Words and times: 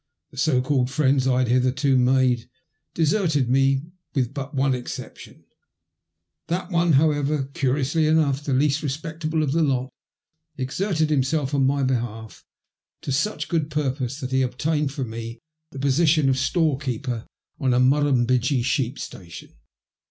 The 0.31 0.37
so 0.37 0.61
called 0.61 0.89
friends 0.89 1.27
I 1.27 1.37
had 1.43 1.47
hitherto 1.47 1.95
made 1.95 2.49
deserted 2.95 3.51
me 3.51 3.83
with 4.15 4.33
but 4.33 4.55
one 4.55 4.73
exception. 4.73 5.45
That 6.47 6.71
MT 6.71 6.71
CHANCE 6.71 6.71
IN 6.71 6.77
LIFE. 6.77 6.93
6 6.95 6.99
one, 6.99 7.03
however, 7.33 7.43
curionsly 7.53 8.07
enough 8.07 8.43
the 8.43 8.53
least 8.55 8.81
respectable 8.81 9.43
of 9.43 9.51
the 9.51 9.61
lot, 9.61 9.91
exerted 10.57 11.11
himself 11.11 11.53
on 11.53 11.67
my 11.67 11.83
behalf 11.83 12.43
to 13.03 13.11
such 13.11 13.47
good 13.47 13.69
purpose 13.69 14.19
that 14.19 14.31
he 14.31 14.41
obtained 14.41 14.91
for 14.91 15.03
me 15.03 15.37
the 15.69 15.77
position 15.77 16.29
of 16.29 16.37
storekeeper 16.39 17.27
on 17.59 17.71
a 17.71 17.79
Murrumbidgee 17.79 18.63
sheep 18.63 18.97
station. 18.97 19.53